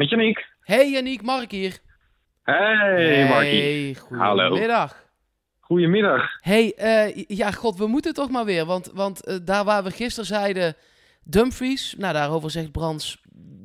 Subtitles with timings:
[0.00, 0.46] Met Janiek.
[0.60, 1.78] Hey Janiek, Mark hier.
[2.42, 3.96] Hey, Markie.
[4.18, 4.48] Hallo.
[4.48, 5.04] Goedemiddag.
[5.60, 6.30] Goedemiddag.
[6.40, 8.64] Hey, eh, ja, god, we moeten toch maar weer.
[8.64, 10.76] Want, want eh, daar waar we gisteren zeiden,
[11.24, 13.20] Dumfries, nou daarover zegt Brands,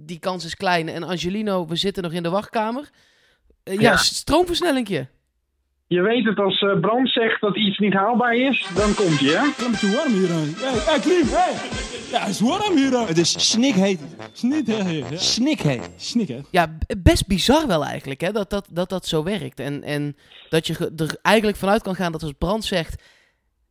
[0.05, 0.89] die kans is klein.
[0.89, 2.89] En Angelino, we zitten nog in de wachtkamer.
[3.63, 3.97] Eh, ja, Ja.
[3.97, 5.07] stroomversnellingje.
[5.88, 9.29] Je weet het, als eh, Brand zegt dat iets niet haalbaar is, dan komt hij,
[9.29, 9.46] hè?
[9.46, 10.29] Het is te warm hier.
[10.29, 11.54] Hey, hey Klim, hey.
[12.11, 13.07] Ja, het is warm hier.
[13.07, 14.00] Het is snikheet.
[14.32, 15.91] Snikheet.
[15.96, 16.39] Snik, hè.
[16.51, 19.60] Ja, best bizar wel eigenlijk, hè, dat dat, dat, dat zo werkt.
[19.60, 20.15] En, en
[20.50, 23.04] dat je er eigenlijk vanuit kan gaan dat als Brand zegt,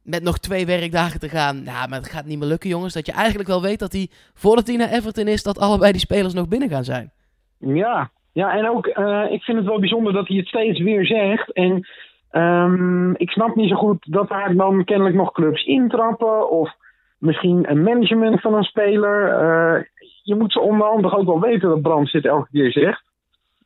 [0.03, 2.95] met nog twee werkdagen te gaan, nou, maar het gaat niet meer lukken, jongens.
[2.95, 6.01] Dat je eigenlijk wel weet dat hij, voordat hij naar Everton is, dat allebei die
[6.01, 7.13] spelers nog binnen gaan zijn.
[7.59, 11.07] Ja, ja en ook, eh, ik vind het wel bijzonder dat hij het steeds weer
[11.07, 11.53] zegt.
[11.53, 11.87] En
[12.31, 16.51] ehm, ik snap niet zo goed dat daar dan kennelijk nog clubs intrappen.
[16.51, 16.73] Of
[17.19, 19.29] misschien een management van een speler.
[19.29, 19.83] Eh,
[20.23, 23.03] je moet ze onderhandig ook wel weten dat Brand dit elke keer zegt.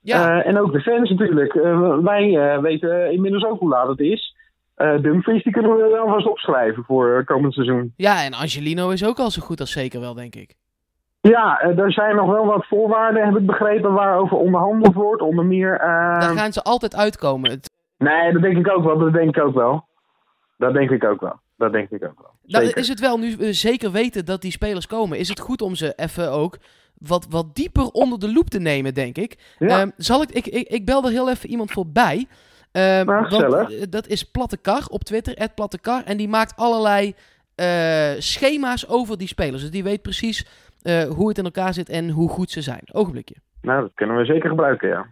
[0.03, 1.53] Ja, Eh, en ook de fans natuurlijk.
[2.03, 4.37] Wij weten inmiddels ook hoe laat het is.
[4.77, 7.93] Dumfries, die kunnen we wel vast opschrijven voor komend seizoen.
[7.97, 10.55] ja, en Angelino is ook al zo goed als zeker wel, denk ik.
[11.29, 15.23] Ja, eh, er zijn nog wel wat voorwaarden, heb ik begrepen, waarover onderhandeld wordt.
[15.23, 15.73] Onder meer.
[15.75, 17.61] eh, Daar gaan ze altijd uitkomen.
[17.98, 18.98] Nee, dat denk ik ook wel.
[18.98, 19.87] Dat denk ik ook wel.
[20.56, 21.41] Dat denk ik ook wel.
[21.56, 22.31] Dat denk ik ook wel.
[22.45, 22.81] Nou, Zeker.
[22.81, 25.19] is het wel nu we zeker weten dat die spelers komen?
[25.19, 26.59] Is het goed om ze even ook
[26.99, 29.55] wat, wat dieper onder de loep te nemen, denk ik?
[29.59, 29.81] Ja.
[29.81, 32.27] Ehm, zal ik, ik, ik, ik bel er heel even iemand voorbij.
[32.73, 37.15] Ehm, Nou, want, eh, dat is Platte Kar op Twitter, @plattekar, En die maakt allerlei
[37.55, 39.61] eh, schema's over die spelers.
[39.61, 40.49] Dus die weet precies eh,
[41.08, 42.83] hoe het in elkaar zit en hoe goed ze zijn.
[42.92, 43.34] Ogenblikje.
[43.62, 45.06] Nou, dat kunnen we zeker gebruiken, ja.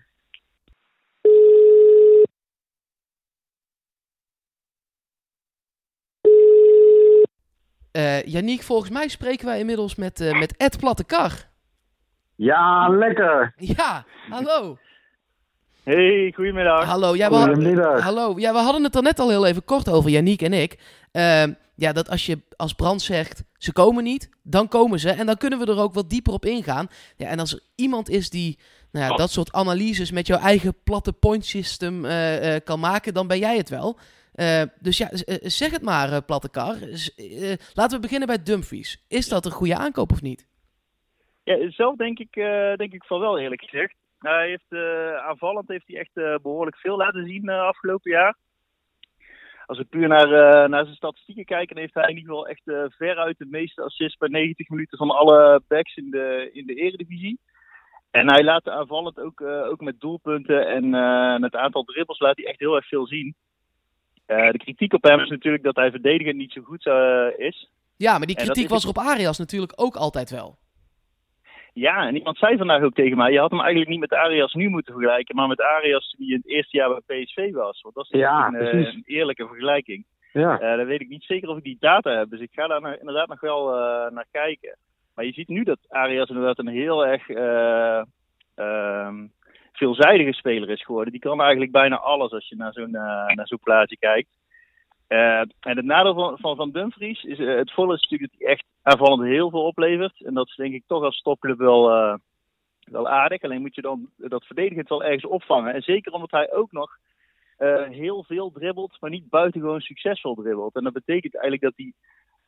[7.92, 11.32] Eh Janiek, volgens mij spreken wij inmiddels met, eh met Ed Plattekar.
[12.34, 13.52] Ja, lekker.
[13.56, 14.78] Ja, hallo.
[15.86, 16.84] Hey, goedemiddag.
[16.84, 18.00] Hallo, ja, we, hadden- Goedemiddag.
[18.02, 18.34] hallo.
[18.38, 20.78] Ja, we hadden het er net al heel even kort over, Janiek en ik.
[21.12, 25.10] Ehm, ja, dat als je als brand zegt, ze komen niet, dan komen ze.
[25.10, 26.86] En dan kunnen we er ook wat dieper op ingaan.
[27.16, 28.58] Ja, en als er iemand is die
[28.92, 33.14] nou ja, dat soort analyses met jouw eigen platte point system eh, eh, kan maken,
[33.14, 33.98] dan ben jij het wel.
[34.32, 35.08] Eh, dus ja,
[35.42, 36.76] zeg het maar, platte kar.
[37.16, 39.04] Eh, laten we beginnen bij Dumfries.
[39.08, 40.46] Is dat een goede aankoop of niet?
[41.44, 43.94] Ja, zelf denk ik, eh, denk ik van wel, eerlijk gezegd.
[44.26, 48.36] Hij heeft, eh, aanvallend heeft hij echt eh, behoorlijk veel laten zien eh, afgelopen jaar.
[49.66, 50.28] Als we puur naar,
[50.68, 52.62] naar zijn statistieken kijken, dan heeft hij in ieder geval echt
[52.96, 57.38] veruit de meeste assists per 90 minuten van alle backs in de, in de eredivisie.
[58.10, 60.90] En hij laat aanvallend ook, ook met doelpunten en
[61.40, 63.34] met het aantal dribbles laat hij echt heel erg veel zien.
[64.26, 66.86] De kritiek op hem is natuurlijk dat hij verdedigend niet zo goed
[67.36, 67.70] is.
[67.96, 70.58] Ja, maar die kritiek was er op Arias natuurlijk ook altijd wel.
[71.78, 74.54] Ja, en iemand zei vandaag ook tegen mij, je had hem eigenlijk niet met Arias
[74.54, 77.80] nu moeten vergelijken, maar met Arias die in het eerste jaar bij PSV was.
[77.82, 80.04] Want dat is Ja, een, eh, een eerlijke vergelijking.
[80.32, 80.58] Ja.
[80.58, 82.80] Eh dan weet ik niet zeker of ik die data heb, dus ik ga daar
[82.80, 84.76] nou inderdaad nog wel eh, naar kijken.
[85.14, 88.02] Maar je ziet nu dat Arias inderdaad een heel erg eh,
[88.54, 89.26] ehm,
[89.72, 91.12] veelzijdige speler is geworden.
[91.12, 94.28] Die kan eigenlijk bijna alles als je naar zo'n naar zo'n plaatje kijkt.
[95.06, 98.40] Eh, en het nadeel van, van, van Dumfries is, eh, het volle is natuurlijk dat
[98.40, 100.24] hij echt aanvallend heel veel oplevert.
[100.24, 102.14] En dat is denk ik toch als topclub wel, eh,
[102.84, 103.42] wel aardig.
[103.42, 105.74] Alleen moet je dan dat verdedigend wel ergens opvangen.
[105.74, 106.98] En zeker omdat hij ook nog
[107.90, 110.74] heel veel dribbelt, maar niet buitengewoon succesvol dribbelt.
[110.74, 111.92] En dat betekent eigenlijk dat hij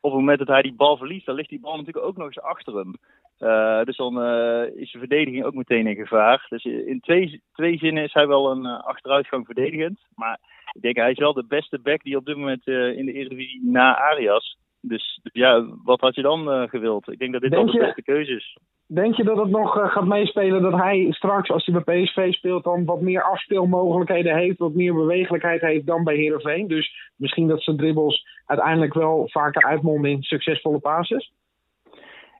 [0.01, 2.25] op het moment dat hij die bal verliest, dan ligt die bal natuurlijk ook nog
[2.25, 2.93] eens achter hem.
[3.37, 6.45] Eh, dus dan eh, is de verdediging ook meteen in gevaar.
[6.49, 9.99] Dus in twee, twee zinnen is hij wel een eh, achteruitgang verdedigend.
[10.15, 10.39] Maar
[10.71, 13.61] ik denk hij is wel de beste back die op dit moment in de Eredivisie
[13.63, 14.57] na Arias.
[14.81, 17.11] Dus ja, wat had je dan eh, gewild?
[17.11, 18.57] Ik denk dat dit Denk de beste keuze is.
[18.85, 22.33] Denk je dat het nog eh, gaat meespelen dat hij straks, als hij bij PSV
[22.33, 26.67] speelt, dan wat meer afspeelmogelijkheden heeft, wat meer bewegelijkheid heeft dan bij Heerenveen?
[26.67, 31.31] Dus misschien dat zijn dribbles uiteindelijk wel vaker uitmonden in succesvolle passes?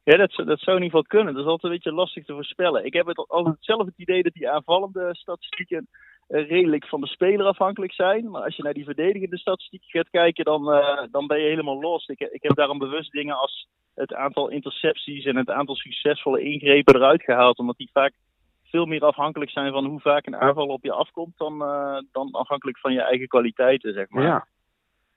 [0.03, 1.33] Ja, dat, zou- dat zou in ieder geval kunnen.
[1.33, 2.85] Dat is altijd een beetje lastig te voorspellen.
[2.85, 5.87] Ik heb het altijd zelf het idee dat die aanvallende statistieken
[6.29, 8.29] redelijk van de speler afhankelijk zijn.
[8.29, 11.79] Maar als je naar die verdedigende statistieken gaat kijken, dan, eh, dan ben je helemaal
[11.79, 12.07] los.
[12.07, 16.95] Ik, ik heb daarom bewust dingen als het aantal intercepties en het aantal succesvolle ingrepen
[16.95, 17.57] eruit gehaald.
[17.57, 18.13] Omdat die vaak
[18.63, 22.31] veel meer afhankelijk zijn van hoe vaak een aanval op je afkomt dan, eh, dan
[22.31, 24.23] afhankelijk van je eigen kwaliteiten, zeg maar.
[24.23, 24.47] Ja.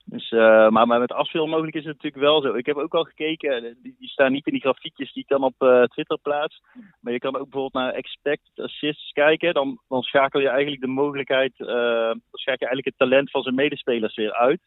[0.04, 2.54] Dus, eh, maar, maar met afspeelmogelijk is het natuurlijk wel zo.
[2.54, 5.28] Ik heb ook al gekeken, eh, die, die staan niet in die grafiekjes die ik
[5.28, 6.62] dan op eh, Twitter plaats.
[7.00, 9.54] Maar je kan ook bijvoorbeeld naar expected assists kijken.
[9.54, 13.42] Dan, dan schakel je eigenlijk de mogelijkheid, eh, dan schakel je eigenlijk het talent van
[13.42, 14.60] zijn medespelers weer uit.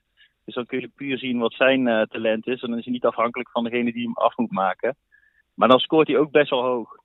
[0.45, 2.61] Dus dan kun je puur zien wat zijn talent is.
[2.61, 4.95] En dan is hij niet afhankelijk van degene die hem af moet maken.
[5.55, 6.95] Maar dan scoort hij ook best wel hoog.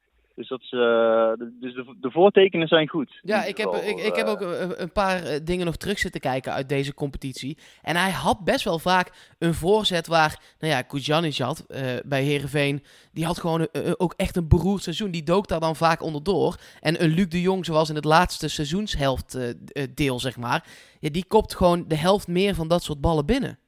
[0.41, 3.19] Dus, dat is, eh, de- dus de, de voortekenen zijn goed.
[3.23, 5.77] Ja, ieder ik heb, ik, ik heb eh, ook een, een paar eh, dingen nog
[5.77, 7.59] terug zitten kijken uit deze competitie.
[7.83, 12.23] En hij had best wel vaak een voorzet waar, nou ja, Kujanic had eh, bij
[12.23, 12.83] Herenveen.
[13.13, 15.11] Die had gewoon ook echt een beroerd seizoen.
[15.11, 16.57] Die dook daar dan vaak onderdoor.
[16.81, 20.65] En een Luc de Jong, zoals in het laatste seizoenshelft eh, eh, deel, zeg maar.
[21.01, 23.59] Ja, die kopt gewoon de helft meer van dat soort ballen binnen.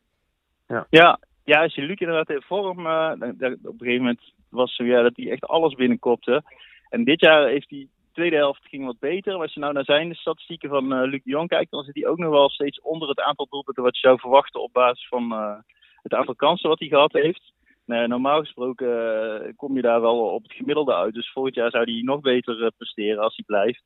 [0.90, 4.20] Ja, ja, als je Luc inderdaad in vorm, eh, dan- dan- op een gegeven moment
[4.52, 6.43] was het zo ja, dat hij echt alles binnenkopte.
[6.88, 9.32] En dit jaar heeft die tweede helft ging wat beter.
[9.32, 11.94] Maar als je nou naar zijn statistieken van eh, Luc de Jong kijkt, dan zit
[11.94, 15.08] hij ook nog wel steeds onder het aantal doelpunten wat je zou verwachten op basis
[15.08, 15.54] van eh,
[16.02, 17.52] het aantal kansen wat hij gehad heeft.
[17.87, 21.14] Nou, normaal gesproken eh, kom je daar wel op het gemiddelde uit.
[21.14, 23.82] Dus volgend jaar zou hij nog beter presteren als hij blijft.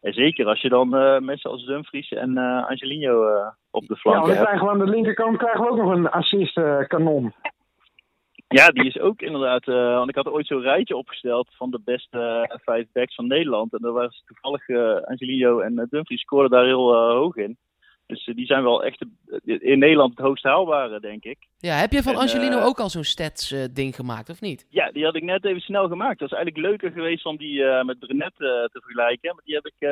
[0.00, 0.88] En zeker als je dan
[1.24, 2.36] mensen als Dumfries en
[2.68, 3.26] Angelino
[3.70, 4.44] op de Ja, flanken we hebt.
[4.44, 7.32] krijgen we aan de linkerkant krijgen we ook nog een assist-kanon.
[8.48, 9.68] Ja, die is ook inderdaad.
[9.68, 13.26] eh, want ik had ooit zo'n rijtje opgesteld van de beste eh, vijf backs van
[13.26, 13.72] Nederland.
[13.72, 17.56] En daar was toevallig eh Angelino en uh, Dumfries scoorden daar heel hoog in.
[18.06, 19.04] Dus die zijn wel echt
[19.44, 21.38] in Nederland het hoogst haalbare, denk ik.
[21.58, 24.66] Ja, heb je van En, Angelino ook al zo'n stats-ding gemaakt, of niet?
[24.68, 26.18] Ja, die had ik net even snel gemaakt.
[26.18, 29.34] Dat was eigenlijk leuker geweest om die met Brenet te vergelijken.
[29.34, 29.88] Maar die heb ik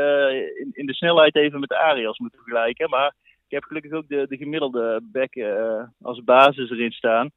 [0.58, 2.90] in, in de snelheid even met de Arias moeten vergelijken.
[2.90, 5.36] Maar ik heb gelukkig ook de, de gemiddelde back
[6.02, 7.30] als basis erin staan.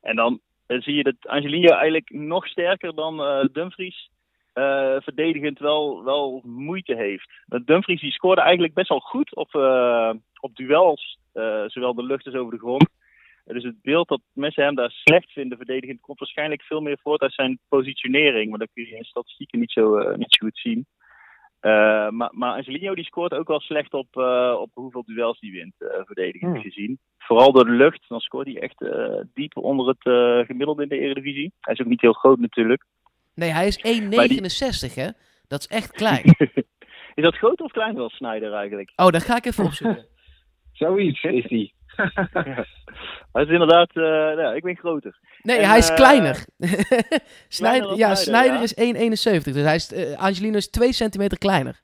[0.00, 0.40] En dan
[0.82, 4.10] zie je dat Angelino eigenlijk nog sterker dan eh, Dumfries
[4.52, 7.30] eh, verdedigend wel, wel moeite heeft.
[7.64, 10.10] Dumfries die scoorde eigenlijk best wel goed op, eh,
[10.40, 11.18] op duels,
[11.66, 12.88] zowel de lucht als over de grond.
[13.44, 17.20] Dus het beeld dat mensen hem daar slecht vinden verdedigend komt waarschijnlijk veel meer voort
[17.20, 18.50] uit zijn positionering.
[18.50, 20.86] Maar dat kun je in statistieken niet zo, niet zo goed zien.
[21.64, 25.50] Eh, maar, maar Angelino die scoort ook wel slecht op, eh, op hoeveel duels hij
[25.50, 26.62] wint, eh, verdedigend Hmm.
[26.62, 26.98] gezien.
[27.18, 30.88] Vooral door de lucht, dan scoort hij echt eh, diep onder het eh, gemiddelde in
[30.88, 31.52] de Eredivisie.
[31.60, 32.84] Hij is ook niet heel groot natuurlijk.
[33.34, 35.08] Nee, hij is 1,69 hè?
[35.48, 36.24] Dat is echt klein.
[37.14, 38.92] is dat groter of kleiner dan Snyder eigenlijk?
[38.96, 40.06] Oh, dat ga ik even opzoeken.
[40.72, 41.74] Zoiets is die.
[43.34, 45.18] Hij is inderdaad, eh, nou, ik ben groter.
[45.42, 46.44] Nee, En, hij is eh, kleiner.
[47.60, 48.60] dan ja, ja.
[48.60, 49.52] is 1,71.
[49.52, 51.82] Dus hij is, eh, Angelino is 2 centimeter kleiner.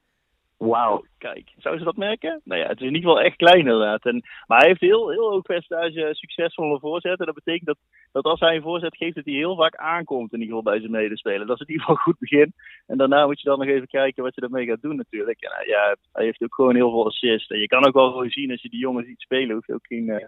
[0.56, 1.52] Wauw, kijk.
[1.58, 2.40] Zou ze dat merken?
[2.44, 4.04] Nou ja, het is in ieder geval echt klein inderdaad.
[4.04, 7.26] En, maar hij heeft heel, heel hoog percentage succesvolle voorzetten.
[7.26, 7.78] Dat betekent dat,
[8.12, 10.80] dat als hij een voorzet geeft, dat hij heel vaak aankomt in ieder geval bij
[10.80, 11.48] zijn medespelers.
[11.48, 12.52] Dat is in ieder geval een goed begin.
[12.86, 15.40] En daarna moet je dan nog even kijken wat je daarmee gaat doen natuurlijk.
[15.40, 17.50] En, uh, ja, hij heeft ook gewoon heel veel assists.
[17.50, 19.74] En je kan ook wel gewoon zien als je die jongens ziet spelen, hoef je
[19.74, 20.24] ook geen, uh,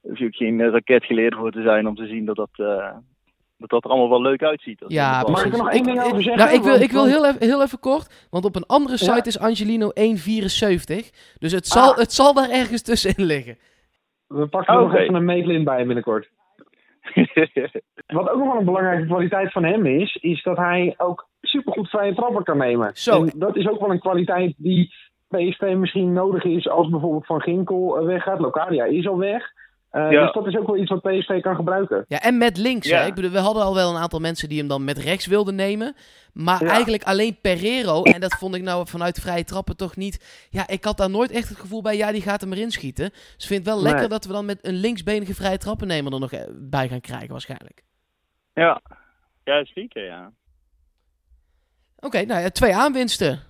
[0.00, 2.50] hoef je ook geen uh, raketgeleerd voor te zijn om te zien dat dat...
[2.56, 2.90] Uh,
[3.56, 4.84] dat dat er allemaal wel leuk uitziet.
[4.86, 6.44] Ja, Mag ik er nog één ding over zeggen?
[6.44, 9.12] Nou, ik wil, ik wil heel, even, heel even kort, want op een andere site
[9.14, 9.24] Ja.
[9.24, 11.10] is Angelino 1,74.
[11.38, 11.96] Dus het zal, Ah.
[11.98, 13.58] het zal daar ergens tussenin liggen.
[14.26, 16.30] We pakken er Oh, nog even een meetlint bij binnenkort.
[18.06, 21.88] Wat ook nog wel een belangrijke kwaliteit van hem is, is dat hij ook supergoed
[21.88, 22.90] vrije trappen kan nemen.
[22.94, 23.24] Zo.
[23.24, 24.94] En dat is ook wel een kwaliteit die
[25.28, 28.40] PSV misschien nodig is als bijvoorbeeld Van Ginkel eh, weggaat.
[28.40, 29.44] Locadia is al weg.
[29.92, 30.22] Uh, Ja.
[30.24, 32.04] Dus dat is ook wel iets wat PSV kan gebruiken.
[32.08, 32.88] Ja, en met links.
[32.88, 33.00] Ja.
[33.00, 33.06] Hè?
[33.06, 35.54] Ik bedoel, we hadden al wel een aantal mensen die hem dan met rechts wilden
[35.54, 35.94] nemen.
[36.32, 36.70] Maar Ja.
[36.70, 38.02] eigenlijk alleen Pereiro.
[38.02, 40.46] En dat vond ik nou vanuit vrije trappen toch niet.
[40.50, 41.96] Ja, ik had daar nooit echt het gevoel bij.
[41.96, 43.10] Ja, die gaat hem erin schieten.
[43.10, 43.92] Dus ik vind het wel Nee.
[43.92, 47.30] lekker dat we dan met een linksbenige vrije trappennemer er nog eh, bij gaan krijgen,
[47.30, 47.82] waarschijnlijk.
[48.54, 48.80] ja.
[49.44, 50.32] ja, zeker ja.
[51.98, 53.40] Oké, nou ja, twee aanwinsten.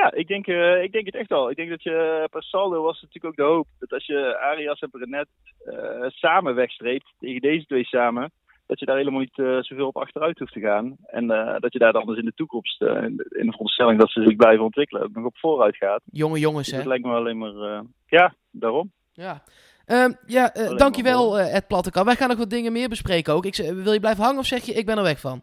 [0.00, 1.50] Ja, ik denk, eh, ik denk het echt al.
[1.50, 4.80] Ik denk dat je per saldo was natuurlijk ook de hoop dat als je Arias
[4.80, 5.28] en Brenet
[5.64, 8.32] eh, samen wegstreept, tegen deze twee samen,
[8.66, 10.96] dat je daar helemaal niet eh, zoveel op achteruit hoeft te gaan.
[11.06, 13.50] En eh, dat je daar dan dus in de toekomst, eh, in, de, in de
[13.50, 16.02] veronderstelling dat ze zich blijven ontwikkelen, nog op vooruit gaat.
[16.12, 16.78] Jonge jongens, Dus hè?
[16.78, 18.90] dat lijkt me alleen maar, eh, ja, daarom.
[19.12, 19.42] Ja.
[19.86, 22.04] Ehm, ja, eh, dankjewel eh, Ed Plattekar.
[22.04, 23.44] Wij gaan nog wat dingen meer bespreken ook.
[23.44, 25.42] Ik, wil je blijven hangen of zeg je ik ben er weg van?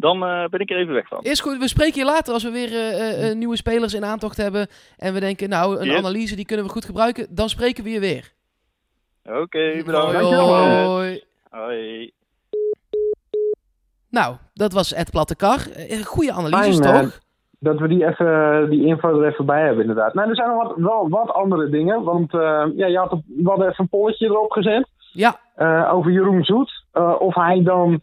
[0.00, 1.22] Dan eh, ben ik er even weg van.
[1.22, 4.36] Is goed, we spreken je later als we weer eh, eh, nieuwe spelers in aantocht
[4.36, 4.66] hebben.
[4.96, 5.96] En we denken, nou, een Yes.
[5.96, 7.26] analyse die kunnen we goed gebruiken.
[7.30, 8.32] Dan spreken we je weer.
[9.24, 10.14] Oké, bedankt.
[10.14, 11.24] Hoi, hoi.
[11.50, 12.12] Hoi.
[14.10, 15.58] Nou, dat was Ed Plattekar.
[16.04, 17.18] Goede analyses, Fijn, toch?
[17.60, 20.14] Dat we die, even, die info er even bij hebben, inderdaad.
[20.14, 22.02] Nou, er zijn nog wat, wel wat andere dingen.
[22.02, 24.88] Want eh, ja, je had we hadden even een polletje erop gezet.
[25.12, 26.84] Ja, eh, over Jeroen Zoet.
[26.92, 28.00] Eh, of hij dan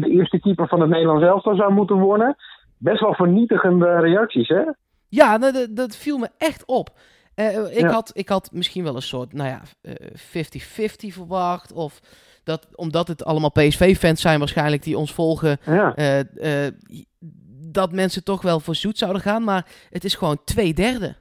[0.00, 2.36] de eerste keeper van het Nederlands elftal zou moeten worden.
[2.78, 4.62] Best wel vernietigende reacties, hè?
[5.08, 6.88] ja dat, dat- dat viel me echt op.
[7.34, 7.88] Eh, ik, Ja.
[7.90, 11.72] had, ik had misschien wel een soort, nou ja, eh, 50-50 verwacht.
[11.72, 12.00] Of
[12.44, 15.56] dat, omdat het allemaal PSV-fans zijn waarschijnlijk die ons volgen.
[15.64, 15.94] Ja.
[15.94, 16.72] eh, eh,
[17.72, 19.44] dat mensen toch wel voor zoet zouden gaan.
[19.44, 21.14] Maar het is gewoon twee derde.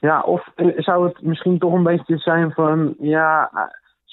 [0.00, 2.94] ja, of eh, zou het misschien toch een beetje zijn van...
[3.00, 3.50] Ja,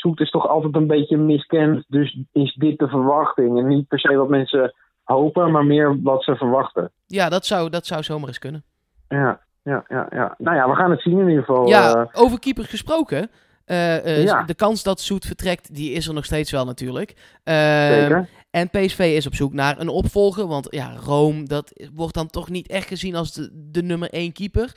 [0.04, 1.86] Zoet is toch altijd een beetje miskend.
[1.88, 3.58] Dus is dit de verwachting?
[3.58, 6.92] En niet per se wat mensen hopen, maar meer wat ze verwachten.
[7.06, 8.64] Ja, dat zou, dat zou zomaar eens kunnen.
[9.08, 10.36] Ja, ja, ja, ja.
[10.38, 11.68] Nou ja, we gaan het zien in ieder geval.
[11.68, 12.22] Ja, eh.
[12.22, 13.30] over keeper gesproken.
[13.66, 14.44] Eh, eh, Ja.
[14.44, 17.40] De kans dat Soet vertrekt, die is er nog steeds wel natuurlijk.
[17.44, 18.30] Eh, zeker.
[18.52, 20.48] En PSV is op zoek naar een opvolger.
[20.48, 24.34] Want ja, Rome, dat wordt dan toch niet echt gezien als de, de nummer één
[24.34, 24.72] keeper.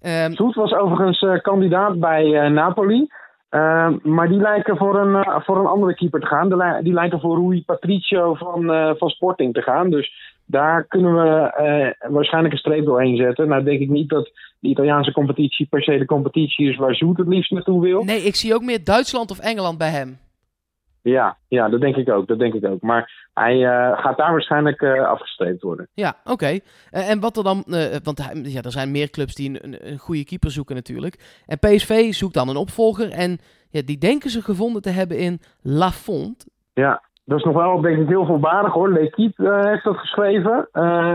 [0.00, 3.06] Ehm, Soet was overigens kandidaat bij Napoli.
[3.48, 6.48] Eh, maar die lijken voor een, eh, voor een andere keeper te gaan.
[6.48, 9.90] Die, die lijken voor Rui Patricio van, eh, van Sporting te gaan.
[9.90, 13.48] Dus daar kunnen we eh, waarschijnlijk een streep doorheen zetten.
[13.48, 17.18] Nou denk ik niet dat de Italiaanse competitie per se de competitie is waar Zoet
[17.18, 18.04] het liefst naartoe wil.
[18.04, 20.18] nee, ik zie ook meer Duitsland of Engeland bij hem.
[21.02, 22.26] Ja, ja, dat denk ik ook.
[22.26, 22.80] Dat denk ik ook.
[22.82, 25.88] Maar hij eh, gaat daar waarschijnlijk eh, afgestreept worden.
[25.94, 26.58] Ja, oké.
[26.90, 27.64] Eh, en wat er dan,
[28.02, 31.42] want hij- ja, er zijn meer clubs die een, een, een goede keeper zoeken natuurlijk.
[31.46, 33.38] En PSV zoekt dan een opvolger en
[33.70, 36.46] ja, die denken ze gevonden te hebben in Lafont.
[36.74, 38.92] Ja, dat is nog wel denk ik heel voorbarig hoor.
[38.92, 40.68] L'Equipe heeft dat geschreven.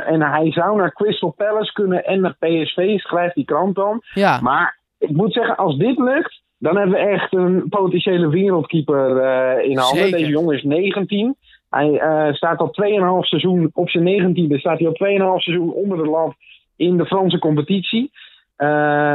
[0.05, 4.01] En hij zou naar Crystal Palace kunnen en naar PSV, schrijft die krant dan.
[4.13, 9.17] Ja, Maar ik moet zeggen, als dit lukt, dan hebben we echt een potentiële wereldkeeper
[9.17, 10.03] eh, in handen.
[10.03, 10.17] Zeker.
[10.17, 11.35] Deze jongen is 19.
[11.69, 12.75] Hij eh, staat al
[13.21, 16.33] 2,5 seizoen, op zijn 19e staat hij al 2,5 seizoen onder de lat
[16.75, 18.11] in de Franse competitie.
[18.55, 18.67] Eh,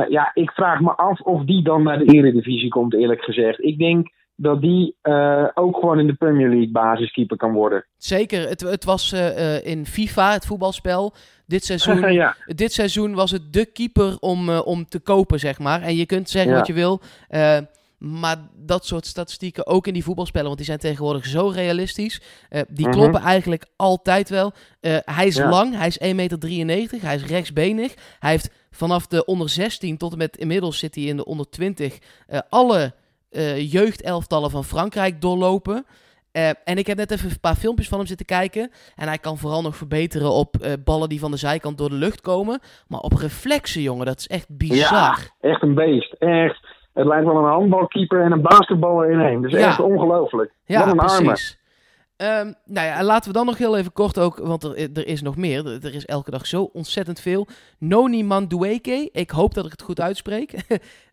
[0.08, 3.64] ja, ik vraag me af of die dan naar de Eredivisie komt, eerlijk gezegd.
[3.64, 4.96] Ik denk dat die
[5.54, 7.86] ook gewoon in de Premier League basiskeeper kan worden.
[7.96, 8.48] zeker.
[8.48, 9.12] Het, het was
[9.64, 11.12] in FIFA, het voetbalspel,
[11.48, 12.12] dit seizoen.
[12.12, 15.82] ja, Dit seizoen was het de keeper om, eh, om te kopen, zeg maar.
[15.82, 16.58] En je kunt zeggen Ja.
[16.58, 17.00] wat je wil.
[17.28, 17.58] eh,
[17.98, 22.20] maar dat soort statistieken, ook in die voetbalspellen, want die zijn tegenwoordig zo realistisch.
[22.48, 22.96] eh, die Mhm.
[22.96, 24.52] kloppen eigenlijk altijd wel.
[25.00, 25.48] Hij is Ja.
[25.48, 27.94] lang, hij is 1,93 meter, hij is rechtsbenig.
[28.18, 31.50] Hij heeft vanaf de onder 16 tot en met inmiddels zit hij in de onder
[31.50, 32.92] 20 eh, alle
[33.56, 35.86] jeugdelftallen van Frankrijk doorlopen.
[36.38, 38.70] Eh, en ik heb net even een paar filmpjes van hem zitten kijken.
[38.96, 41.94] En hij kan vooral nog verbeteren op eh, ballen die van de zijkant door de
[41.94, 42.60] lucht komen.
[42.88, 45.30] Maar op reflexen, jongen, dat is echt bizar.
[45.40, 46.12] ja, echt een beest.
[46.12, 46.66] Echt.
[46.92, 49.48] Het lijkt wel een handbalkeeper en een basketballer in één.
[49.48, 49.66] Ja.
[49.66, 50.52] echt ongelooflijk.
[50.64, 51.58] Ja, Wat een precies.
[52.16, 55.06] Ehm, nou ja, en laten we dan nog heel even kort ook, want er, er
[55.06, 55.66] is nog meer.
[55.66, 57.46] Er, er is elke dag zo ontzettend veel.
[57.78, 60.50] Noni Mandueke, ik hoop dat ik het goed uitspreek.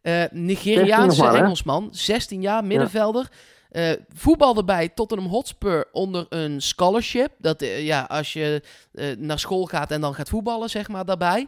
[0.01, 1.33] 16 Nigeriaanse maar?
[1.33, 3.27] Engelsman, 16 jaar, middenvelder.
[3.75, 7.31] Eh, voetbalde bij Tottenham Hotspur onder een scholarship.
[7.37, 11.05] Dat, eh, ja, als je eh, naar school gaat en dan gaat voetballen, zeg maar,
[11.05, 11.47] daarbij.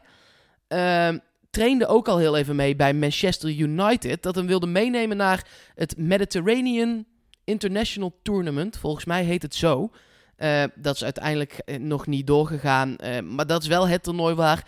[0.68, 1.18] Ehm,
[1.50, 4.24] trainde ook al heel even mee bij Manchester United.
[4.24, 7.06] Dat hem wilde meenemen naar het Mediterranean
[7.44, 8.78] International Tournament.
[8.78, 9.92] Volgens mij heet het zo.
[10.38, 12.96] Eh, dat is uiteindelijk eh, nog niet doorgegaan.
[12.96, 14.68] eh, maar dat is wel het toernooi waar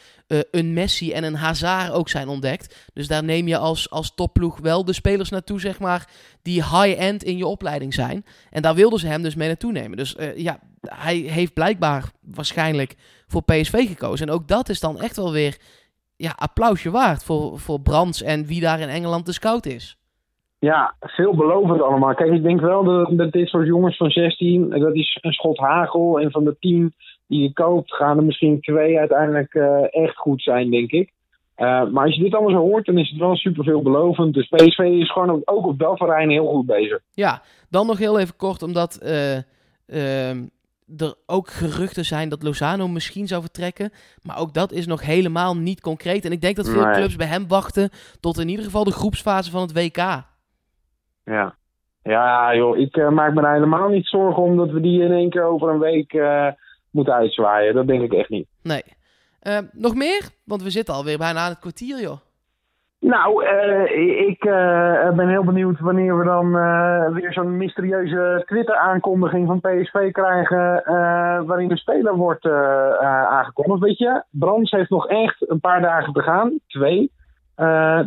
[0.52, 2.76] een Messi en een Hazard ook zijn ontdekt.
[2.94, 6.10] Dus daar neem je als, als topploeg wel de spelers naartoe, zeg maar,
[6.42, 8.26] die high-end in je opleiding zijn.
[8.50, 9.98] En daar wilden ze hem dus mee naartoe nemen.
[9.98, 12.96] Dus ja, hij heeft blijkbaar waarschijnlijk
[13.28, 14.28] voor PSV gekozen.
[14.28, 15.58] En ook dat is dan echt wel weer
[16.16, 19.99] ja, applausje waard voor, voor Brands en wie daar in Engeland de scout is.
[20.60, 22.14] Ja, veelbelovend allemaal.
[22.14, 25.58] Kijk, ik denk wel dat, dat dit soort jongens van 16, dat is een schot
[25.58, 26.20] hagel.
[26.20, 26.94] En van de 10
[27.28, 31.12] die je koopt, gaan er misschien twee uiteindelijk eh, echt goed zijn, denk ik.
[31.56, 34.34] Eh, maar als je dit allemaal zo hoort, dan is het wel super veelbelovend.
[34.34, 37.00] Dus PSV is gewoon ook, ook op dat terrein heel goed bezig.
[37.14, 39.36] Ja, dan nog heel even kort, omdat eh,
[39.88, 40.38] ehm,
[40.98, 43.92] er ook geruchten zijn dat Lozano misschien zou vertrekken.
[44.22, 46.26] Maar ook dat is nog helemaal niet concreet.
[46.26, 46.94] En ik denk dat veel Nee.
[46.94, 47.90] clubs bij hem wachten
[48.20, 50.28] tot in ieder geval de groepsfase van het WK.
[51.30, 51.56] Ja,
[52.04, 55.12] ja joh, ik eh, maak me daar helemaal niet zorgen om dat we die in
[55.12, 56.48] één keer over een week eh,
[56.92, 57.74] moeten uitzwaaien.
[57.74, 58.48] Dat denk ik echt niet.
[58.64, 58.84] Nee.
[59.40, 60.30] Eh, nog meer?
[60.46, 62.18] Want we zitten alweer bijna aan het kwartier, joh.
[63.00, 63.46] Nou,
[64.28, 64.40] ik
[65.16, 66.52] ben heel benieuwd wanneer we dan
[67.14, 70.84] weer zo'n mysterieuze Twitter-aankondiging van PSV krijgen.
[71.46, 72.46] waarin de speler wordt
[73.30, 73.80] aangekondigd.
[73.80, 76.60] Weet je, Brands heeft nog echt een paar dagen te gaan.
[76.68, 77.12] Twee.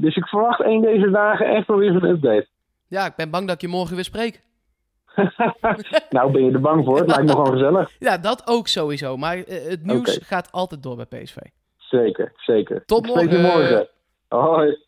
[0.01, 2.49] Dus ik verwacht één deze dagen echt wel weer zo'n update.
[2.93, 4.41] Ja, ik ben bang dat ik je morgen weer spreek.
[6.17, 6.99] nou, ben je er bang voor?
[6.99, 7.91] Het lijkt me gewoon gezellig.
[8.09, 9.17] Ja, dat ook sowieso.
[9.17, 11.37] Maar eh, het nieuws gaat altijd door bij PSV.
[11.77, 12.85] Zeker, zeker.
[12.85, 13.41] Tot morgen.
[13.41, 13.89] morgen.
[14.29, 14.79] Hoi.